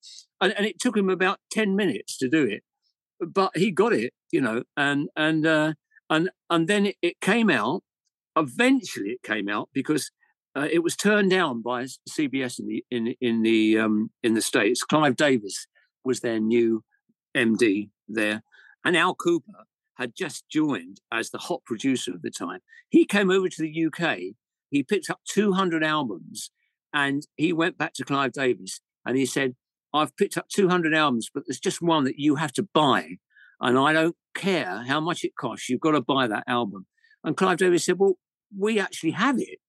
[0.41, 2.63] and, and it took him about ten minutes to do it,
[3.19, 5.73] but he got it, you know, and and uh,
[6.09, 7.83] and and then it, it came out.
[8.37, 10.11] Eventually, it came out because
[10.55, 14.41] uh, it was turned down by CBS in the in in the um, in the
[14.41, 14.83] states.
[14.83, 15.67] Clive Davis
[16.03, 16.83] was their new
[17.35, 18.43] MD there,
[18.83, 22.59] and Al Kooper had just joined as the hot producer of the time.
[22.89, 24.35] He came over to the UK.
[24.69, 26.51] He picked up 200 albums,
[26.93, 29.55] and he went back to Clive Davis and he said,
[29.93, 33.17] "I've picked up 200 albums, but there's just one that you have to buy,
[33.61, 35.69] and I don't care how much it costs.
[35.69, 36.87] You've got to buy that album."
[37.23, 38.17] And Clive Davis said, "Well,
[38.57, 39.59] we actually have it."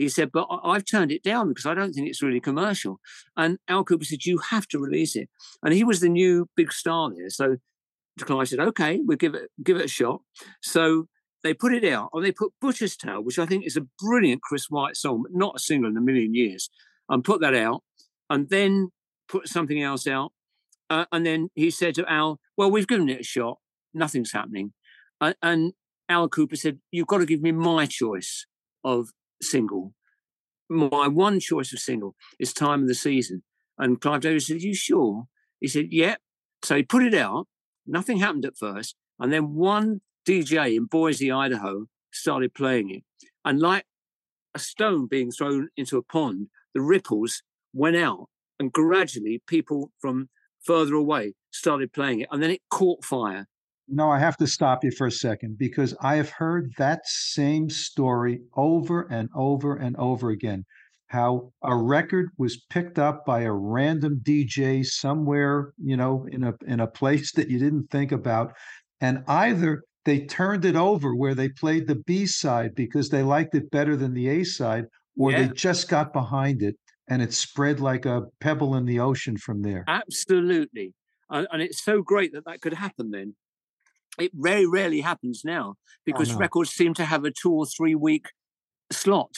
[0.00, 3.00] He said, but I've turned it down because I don't think it's really commercial.
[3.36, 5.28] And Al Kooper said, you have to release it.
[5.62, 7.28] And he was the new big star there.
[7.28, 7.58] So
[8.18, 10.22] Clive said, okay, we'll give it give it a shot.
[10.62, 11.06] So
[11.42, 14.40] they put it out, and they put Butcher's Tale, which I think is a brilliant
[14.40, 16.70] Chris White song, but not a single in a million years,
[17.10, 17.82] and put that out,
[18.30, 18.88] and then
[19.28, 20.32] put something else out.
[20.88, 23.58] Uh, and then he said to Al, Well, we've given it a shot,
[23.92, 24.72] nothing's happening.
[25.20, 25.72] And, and
[26.08, 28.46] Al Kooper said, You've got to give me my choice
[28.82, 29.10] of
[29.42, 29.94] single.
[30.68, 33.42] My one choice of single is Time of the Season.
[33.78, 35.26] And Clive Davis said, you sure?
[35.60, 36.16] He said, Yeah.
[36.62, 37.48] So he put it out.
[37.86, 38.96] Nothing happened at first.
[39.18, 43.02] And then one DJ in Boise, Idaho, started playing it.
[43.44, 43.84] And like
[44.54, 48.28] a stone being thrown into a pond, the ripples went out.
[48.58, 50.28] And gradually, people from
[50.62, 52.28] further away started playing it.
[52.30, 53.46] And then it caught fire.
[53.90, 57.68] No, I have to stop you for a second because I have heard that same
[57.68, 60.64] story over and over and over again.
[61.08, 66.54] How a record was picked up by a random DJ somewhere, you know, in a
[66.66, 68.52] in a place that you didn't think about,
[69.00, 73.54] and either they turned it over where they played the B side because they liked
[73.54, 74.84] it better than the A side,
[75.18, 75.48] or Yeah.
[75.48, 76.76] they just got behind it
[77.08, 79.84] and it spread like a pebble in the ocean from there.
[79.88, 80.94] Absolutely.
[81.28, 83.34] And, and it's so great that that could happen then.
[84.18, 86.38] It very rarely happens now oh, because no.
[86.38, 88.26] records seem to have a two or three week
[88.90, 89.30] slot,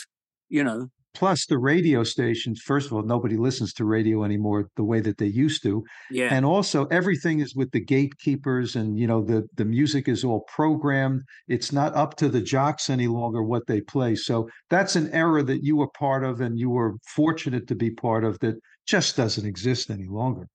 [0.49, 0.89] you know.
[1.15, 5.19] Plus, the radio stations, first of all, nobody listens to radio anymore the way that
[5.19, 5.85] they used to.
[6.11, 6.29] Yeah.
[6.33, 10.45] and also everything is with the gatekeepers and you know the the music is all
[10.49, 15.11] programmed it's not up to the jocks any longer what they play so that's an
[15.13, 18.57] era that you were part of and you were fortunate to be part of that
[18.87, 20.47] just doesn't exist any longer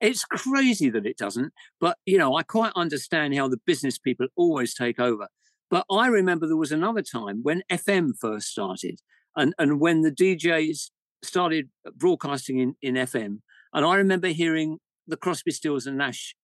[0.00, 4.28] It's crazy that it doesn't, but you know, I quite understand how the business people
[4.36, 5.28] always take over.
[5.70, 9.00] But I remember there was another time when FM first started
[9.36, 10.90] and, and when the DJs
[11.22, 13.40] started broadcasting in, in FM.
[13.74, 16.34] And I remember hearing the Crosby, Stills and Nash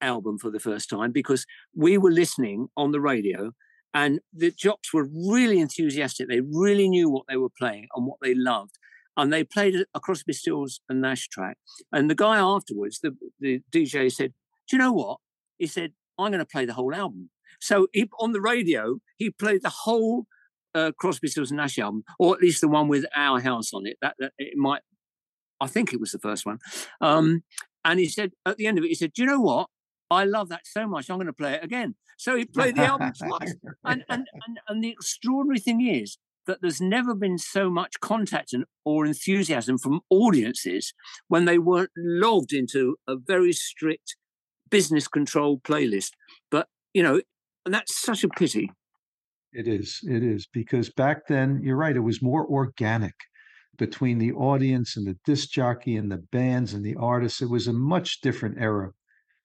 [0.00, 1.44] album for the first time because
[1.74, 3.52] we were listening on the radio
[3.92, 6.28] and the jocks were really enthusiastic.
[6.28, 8.78] They really knew what they were playing and what they loved.
[9.20, 11.58] And they played a- Crosby, Stills and Nash track.
[11.92, 14.32] And the guy afterwards, the, the DJ said,
[14.66, 15.18] Do you know what?
[15.58, 17.28] He said, I'm going to play the whole album.
[17.60, 20.26] So he, on the radio, he played the whole
[20.74, 23.86] uh, Crosby, Stills and Nash album, or at least the one with Our House on
[23.86, 23.98] it.
[24.00, 24.80] That, that it might,
[25.60, 26.58] I think it was the first one.
[27.02, 27.42] Um,
[27.84, 29.68] and he said at the end of it, he said, "Do you know what?
[30.10, 31.10] I love that so much.
[31.10, 33.54] I'm going to play it again." So he played the album twice.
[33.84, 36.18] And, and and and the extraordinary thing is
[36.50, 40.92] that there's never been so much contact and, or enthusiasm from audiences
[41.28, 44.16] when they weren't logged into a very strict
[44.68, 46.10] business controlled playlist.
[46.50, 47.20] But you know,
[47.64, 48.72] and that's such a pity.
[49.52, 50.00] It is.
[50.02, 51.94] It is because back then, you're right.
[51.94, 53.14] It was more organic
[53.78, 57.42] between the audience and the disc jockey and the bands and the artists.
[57.42, 58.90] It was a much different era.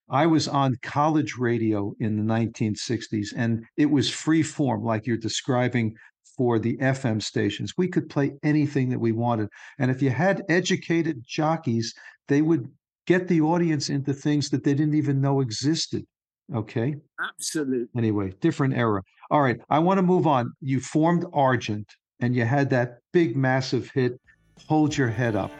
[0.09, 5.17] I was on college radio in the 1960s, and it was free form, like you're
[5.17, 5.95] describing
[6.37, 7.73] for the FM stations.
[7.77, 9.49] We could play anything that we wanted.
[9.79, 11.93] And if you had educated jockeys,
[12.27, 12.69] they would
[13.05, 16.05] get the audience into things that they didn't even know existed.
[16.53, 17.87] Okay Absolutely.
[17.97, 19.01] anyway, different era.
[19.31, 20.53] All right, I want to move on.
[20.61, 24.19] You formed Argent and you had that big, massive hit,
[24.67, 25.51] Hold Your Head Up.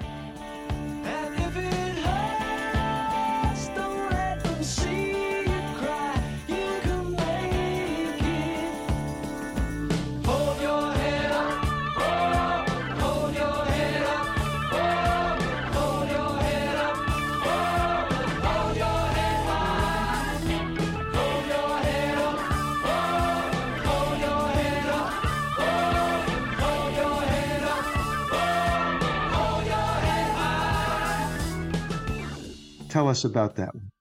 [32.95, 33.91] Tell us about that one.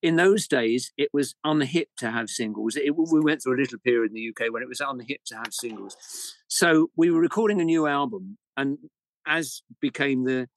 [0.00, 2.74] in those days, it was unhip to have singles.
[2.76, 5.36] It, we went through a little period in the UK when it was unhip to
[5.36, 5.94] have singles.
[6.48, 8.78] So we were recording a new album, and
[9.26, 10.48] as became the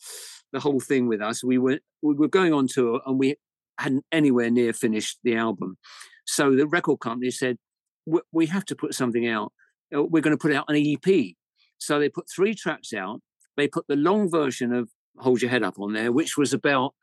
[0.53, 3.35] the whole thing with us, we were we were going on tour, and we
[3.77, 5.77] hadn't anywhere near finished the album.
[6.25, 7.57] So the record company said,
[8.05, 9.51] "We- "We have to put something out.
[9.93, 11.35] Uh, We're going to put out an EP."
[11.77, 13.19] So they put three tracks out.
[13.57, 16.93] They put the long version of "Hold Your Head Up" on there, which was about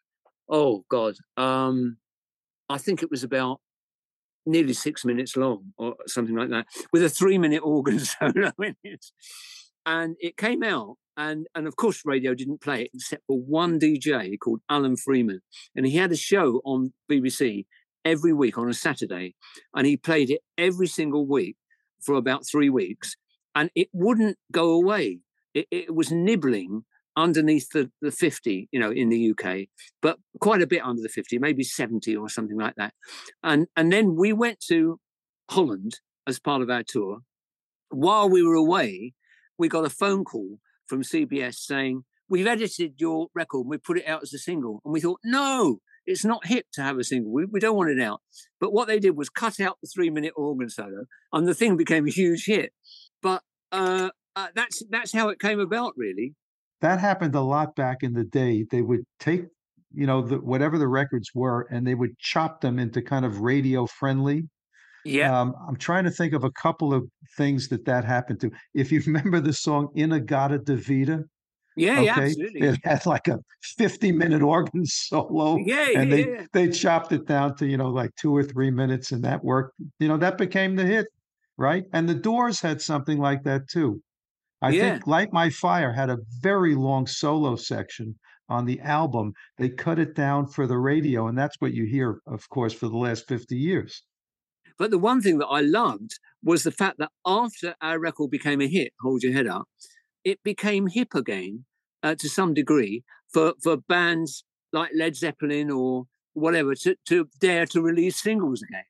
[0.51, 1.96] oh god um
[2.68, 3.61] i think it was about
[4.46, 8.74] nearly six minutes long or something like that with a three minute organ solo in
[8.84, 9.07] it
[9.86, 13.78] and it came out and and of course radio didn't play it except for one
[13.78, 15.40] dj called alan freeman
[15.76, 17.64] and he had a show on bbc
[18.05, 19.34] every week on a saturday
[19.74, 21.57] and he played it every single week
[22.01, 23.16] for about three weeks
[23.55, 25.20] and it wouldn't go away.
[25.55, 26.84] It, it was nibbling
[27.17, 29.57] underneath the, the 50 you know in the uk
[30.01, 32.95] but quite a bit under the 50 maybe 70 or something like that
[33.43, 35.01] and and then we went to
[35.51, 36.01] holland
[36.31, 37.19] as part of our tour.
[37.91, 39.15] While we were away,
[39.59, 44.07] we got a phone call from CBS saying, We've edited your record, we put it
[44.07, 44.81] out as a single.
[44.85, 47.33] And we thought, No, it's not hip to have a single.
[47.33, 48.21] We, we don't want it out.
[48.61, 51.77] But what they did was cut out the three minute organ solo, and the thing
[51.77, 52.73] became a huge hit.
[53.21, 53.43] But
[53.73, 56.35] uh, uh, that's that's how it came about, really.
[56.81, 58.64] That happened a lot back in the day.
[58.70, 59.45] They would take,
[59.93, 63.41] you know, the, whatever the records were, and they would chop them into kind of
[63.41, 64.49] radio friendly.
[65.05, 65.39] Yeah.
[65.41, 68.51] Um, I'm trying to think of a couple of things that that happened to.
[68.74, 71.24] If you remember the song In-A-Gadda-Da-Vida,
[71.76, 72.61] yeah, yeah, absolutely.
[72.61, 73.39] it had like a
[73.78, 76.45] 50 minute organ solo, Yeah, yeah, and they yeah.
[76.53, 79.74] they chopped it down to you know like two or three minutes, and that worked.
[79.99, 81.07] You know that became the hit,
[81.57, 81.85] right?
[81.93, 84.03] And the Doors had something like that too.
[84.63, 84.93] I Yeah.
[84.93, 89.33] think Light My Fire had a very long solo section on the album.
[89.59, 92.89] They cut it down for the radio, and that's what you hear, of course, for
[92.89, 94.03] the last 50 years.
[94.79, 98.61] But the one thing that I loved was the fact that after our record became
[98.61, 99.69] a hit, Hold Your Head Up,
[100.25, 101.65] it became hip again
[102.03, 107.67] uh, to some degree for, for bands like Led Zeppelin or whatever to, to dare
[107.67, 108.85] to release singles again.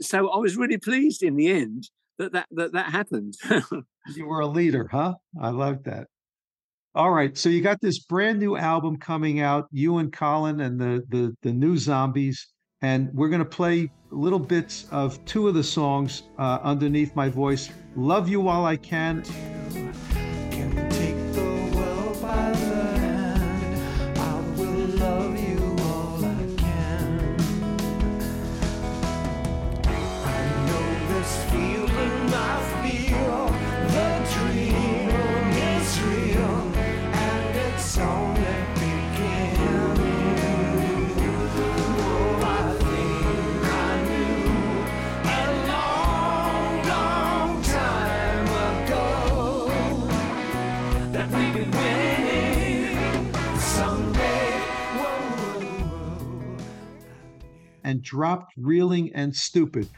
[0.00, 3.34] So I was really pleased in the end that that, that, that happened.
[4.14, 5.14] You were a leader, huh?
[5.40, 6.06] I love that.
[6.94, 10.80] All right, so you got this brand new album coming out, you and Colin and
[10.80, 12.46] the the the new Zombies,
[12.82, 17.70] and we're gonna play little bits of two of the songs uh, underneath my voice.
[17.96, 18.76] Love you while I.
[18.76, 19.24] Can
[58.06, 59.88] dropped Reeling and Stupid.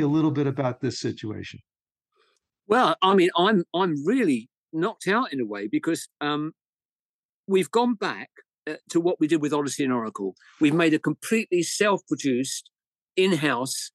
[0.00, 1.60] Me a little bit about this situation.
[2.66, 6.52] Well, I mean, I'm I'm really knocked out in a way because um,
[7.46, 8.30] we've gone back
[8.66, 10.36] uh, to what we did with Odessey and Oracle.
[10.58, 12.70] We've made a completely self-produced,
[13.14, 13.90] in-house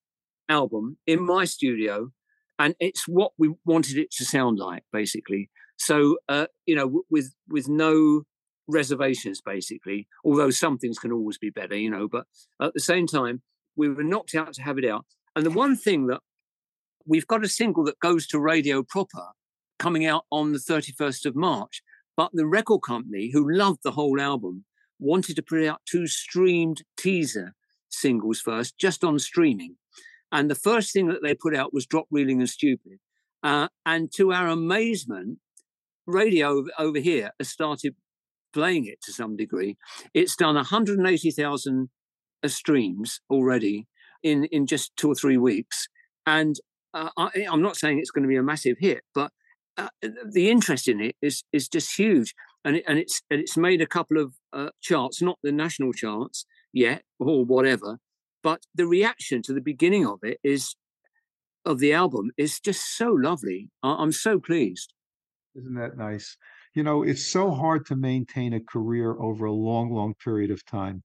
[0.47, 2.11] album in my studio,
[2.59, 5.49] and it's what we wanted it to sound like, basically.
[5.77, 8.25] So, uh, you know, with with no
[8.67, 10.07] reservations, basically.
[10.23, 12.07] Although some things can always be better, you know.
[12.07, 12.25] But
[12.61, 13.41] at the same time,
[13.75, 15.07] we were knocked out to have it out.
[15.35, 16.21] And the one thing that
[17.05, 19.31] we've got a single that goes to radio proper
[19.77, 21.81] coming out on the 31st of March.
[22.17, 24.63] But the record company, who loved the whole album,
[24.99, 27.53] wanted to put out two streamed teaser
[27.89, 29.75] singles first, just on streaming.
[30.31, 32.99] And the first thing that they put out was Dropped Reeling and Stupid.
[33.43, 35.39] Uh, and to our amazement,
[36.07, 37.95] radio over- here has started
[38.53, 39.77] playing it to some degree.
[40.13, 41.89] It's done 180,000
[42.43, 43.87] uh, streams already
[44.25, 45.87] in, in just two or three weeks.
[46.25, 46.55] And
[46.93, 49.31] uh, I, I'm not saying it's going to be a massive hit, but
[49.77, 53.57] uh, the interest in it is is just huge, and it, and it's and it's
[53.57, 57.99] made a couple of uh, charts, not the national charts yet or whatever,
[58.41, 60.75] but the reaction to the beginning of it is
[61.65, 63.69] of the album is just so lovely.
[63.83, 64.93] I, I'm so pleased.
[65.55, 66.37] Isn't that nice?
[66.73, 70.65] You know, it's so hard to maintain a career over a long, long period of
[70.65, 71.03] time.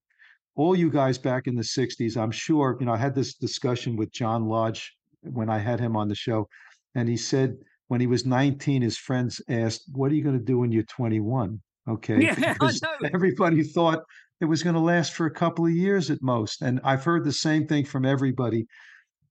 [0.60, 3.96] All you guys back in the 60s, I'm sure, you know, I had this discussion
[3.96, 4.92] with John Lodge
[5.22, 6.48] when I had him on the show,
[6.94, 7.56] and he said
[7.88, 10.82] when he was 19, his friends asked, What are you going to do when you're
[10.82, 11.58] 21?
[11.88, 12.24] Okay.
[12.24, 12.78] Yeah, Because
[13.14, 14.02] everybody thought
[14.42, 16.60] it was going to last for a couple of years at most.
[16.60, 18.66] And I've heard the same thing from everybody.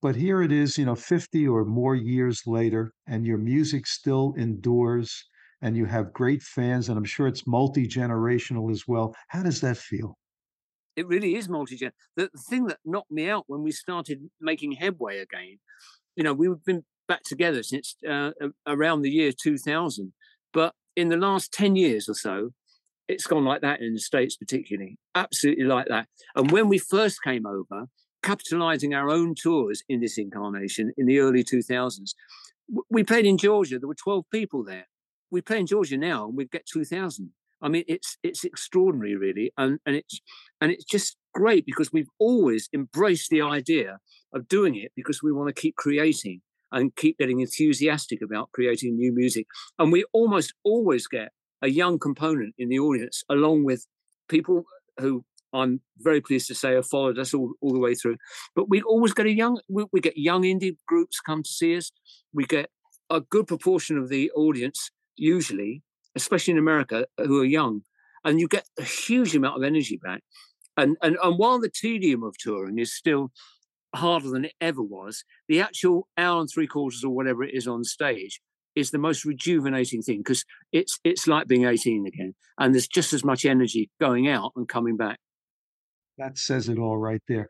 [0.01, 4.33] But here it is, you know, 50 or more years later, and your music still
[4.35, 5.25] endures
[5.61, 9.13] and you have great fans, and I'm sure it's multi generational as well.
[9.27, 10.17] How does that feel?
[10.99, 11.93] It really is multi-gen.
[12.17, 15.59] The, the thing that knocked me out when we started making headway again,
[16.17, 18.31] you know, we've been back together since uh,
[18.67, 20.11] around the year 2000,
[20.53, 22.49] But in the last 10 years or so,
[23.07, 24.97] it's gone like that in the States, particularly.
[25.15, 26.07] Absolutely like that.
[26.35, 27.85] And when we first came over,
[28.21, 32.11] capitalizing our own tours in this incarnation in the early 2000s,
[32.89, 33.79] we played in Georgia.
[33.79, 34.87] There were 12 people there.
[35.31, 37.31] We play in Georgia now and we get 2,000.
[37.61, 40.21] I mean, it's it's extraordinary, really, and and it's
[40.61, 43.99] and it's just great because we've always embraced the idea
[44.33, 46.41] of doing it because we want to keep creating
[46.71, 49.47] and keep getting enthusiastic about creating new music,
[49.77, 51.31] and we almost always get
[51.61, 53.85] a young component in the audience, along with
[54.29, 54.63] people
[54.99, 58.17] who I'm very pleased to say have followed us all, all the way through.
[58.55, 61.75] But we always get a young, we, we get young indie groups come to see
[61.75, 61.91] us.
[62.33, 62.69] We get
[63.09, 65.81] a good proportion of the audience, usually,
[66.21, 67.81] especially in America, uh, who are young,
[68.23, 70.21] and you get a huge amount of energy back.
[70.77, 73.31] And and and while the tedium of touring is still
[73.95, 77.67] harder than it ever was, the actual hour and three quarters or whatever it is
[77.67, 78.39] on stage
[78.75, 83.13] is the most rejuvenating thing because it's it's like being 18 again and there's just
[83.13, 85.19] as much energy going out and coming back.
[86.17, 87.49] That says it all right there.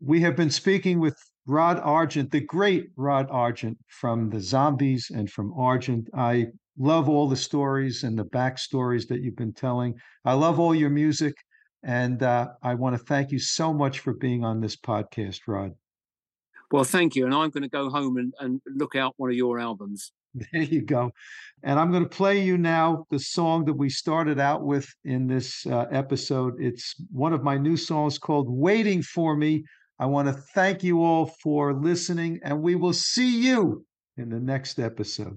[0.00, 5.30] We have been speaking with rod argent the great rod argent from the zombies and
[5.30, 6.08] from argent.
[6.14, 6.46] I
[6.80, 10.90] love all the stories and the backstories that you've been telling i love all your
[10.90, 11.34] music
[11.84, 15.72] and uh, i want to thank you so much for being on this podcast rod
[16.72, 19.36] well thank you and i'm going to go home and, and look out one of
[19.36, 20.12] your albums
[20.52, 21.12] There you go.
[21.62, 25.26] And I'm going to play you now the song that we started out with in
[25.26, 26.54] this uh, episode.
[26.58, 29.64] It's one of my new songs called Waiting for Me.
[29.98, 33.84] I want to thank you all for listening, and we will see you
[34.16, 35.36] in the next episode.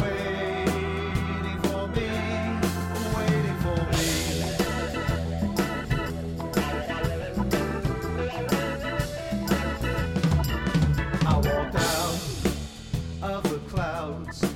[14.11, 14.50] clouds,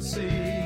[0.00, 0.65] see